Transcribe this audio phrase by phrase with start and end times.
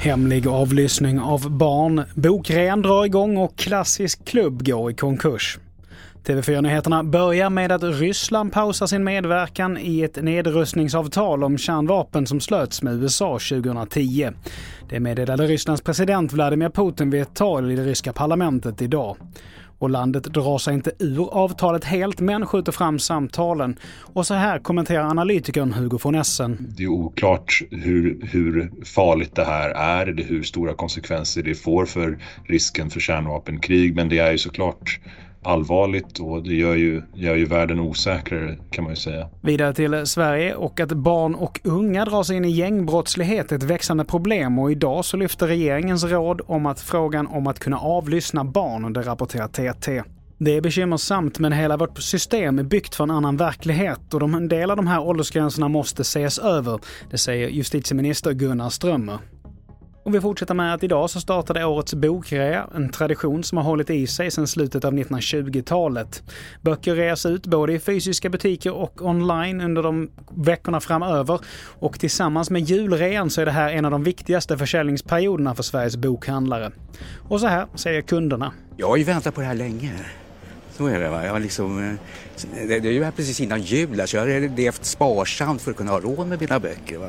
[0.00, 5.58] Hemlig avlyssning av barn, bokrean drar igång och klassisk klubb går i konkurs.
[6.24, 12.82] TV4-nyheterna börjar med att Ryssland pausar sin medverkan i ett nedrustningsavtal om kärnvapen som slöts
[12.82, 14.30] med USA 2010.
[14.88, 19.16] Det meddelade Rysslands president Vladimir Putin vid ett tal i det ryska parlamentet idag.
[19.78, 23.76] Och landet drar sig inte ur avtalet helt men skjuter fram samtalen.
[24.02, 26.66] Och så här kommenterar analytikern Hugo von Essen.
[26.76, 31.86] Det är oklart hur, hur farligt det här är, eller hur stora konsekvenser det får
[31.86, 33.94] för risken för kärnvapenkrig.
[33.94, 35.00] Men det är ju såklart
[35.48, 39.28] allvarligt och det gör ju, gör ju världen osäkrare kan man ju säga.
[39.40, 44.04] Vidare till Sverige och att barn och unga dras in i gängbrottslighet är ett växande
[44.04, 48.92] problem och idag så lyfter regeringens råd om att frågan om att kunna avlyssna barn,
[48.92, 50.02] det rapporterar TT.
[50.40, 54.48] Det är bekymmersamt men hela vårt system är byggt för en annan verklighet och en
[54.48, 56.80] del av de här åldersgränserna måste ses över.
[57.10, 59.18] Det säger justitieminister Gunnar Strömmer.
[60.08, 63.90] Och vi fortsätter med att idag så startade årets bokrea, en tradition som har hållit
[63.90, 66.22] i sig sedan slutet av 1920-talet.
[66.62, 71.40] Böcker reas ut både i fysiska butiker och online under de veckorna framöver.
[71.64, 75.96] Och tillsammans med julrean så är det här en av de viktigaste försäljningsperioderna för Sveriges
[75.96, 76.70] bokhandlare.
[77.28, 78.52] Och så här säger kunderna.
[78.76, 79.92] Jag har ju väntat på det här länge.
[80.70, 81.08] Så är det.
[81.08, 81.24] Va?
[81.24, 81.94] Jag har liksom, eh,
[82.68, 85.76] det det är ju här precis innan jul, så jag har levt sparsamt för att
[85.76, 86.98] kunna ha råd med mina böcker.
[86.98, 87.08] Va?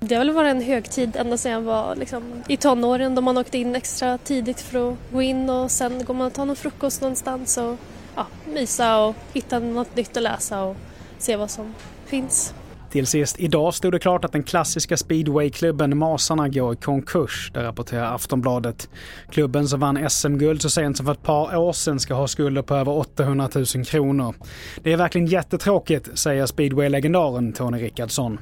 [0.00, 3.38] Det har väl varit en högtid ända sedan jag var liksom, i tonåren då man
[3.38, 6.56] åkte in extra tidigt för att gå in och sen går man och tar någon
[6.56, 7.76] frukost någonstans och
[8.16, 10.76] ja, mysa och hitta något nytt att läsa och
[11.18, 11.74] se vad som
[12.06, 12.54] finns.
[12.90, 17.62] Till sist idag stod det klart att den klassiska speedwayklubben Masarna går i konkurs, det
[17.62, 18.88] rapporterar Aftonbladet.
[19.30, 22.62] Klubben som vann SM-guld så sent som för ett par år sedan ska ha skulder
[22.62, 24.34] på över 800 000 kronor.
[24.82, 28.38] Det är verkligen jättetråkigt, säger speedway-legendaren Tony Rickardsson.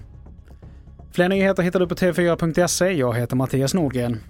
[1.14, 2.92] Fler nyheter hittar du på tv4.se.
[2.92, 4.20] Jag heter Mattias Nordgren.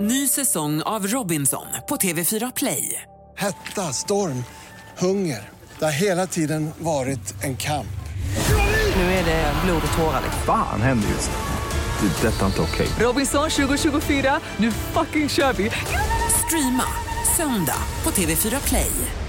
[0.00, 3.02] Ny säsong av Robinson på TV4 Play.
[3.36, 4.44] Hetta, storm,
[4.98, 5.48] hunger.
[5.78, 7.96] Det har hela tiden varit en kamp.
[8.96, 10.22] Nu är det blod och tårar.
[10.46, 12.08] Fan händer just nu.
[12.08, 12.28] Det.
[12.28, 12.88] är Detta är inte okej.
[13.06, 15.70] Robinson 2024, nu fucking kör vi!
[16.46, 16.86] Streama
[17.36, 19.23] söndag på TV4 Play.